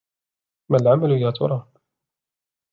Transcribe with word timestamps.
مَا 0.69 0.77
العَمَلُ 0.77 1.11
يَا 1.11 1.31
تُرَى! 1.31 1.67